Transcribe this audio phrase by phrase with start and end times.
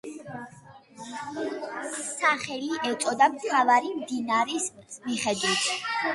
[2.05, 4.69] სახელი ეწოდა მთავარი მდინარის
[5.07, 5.71] მიხედვით.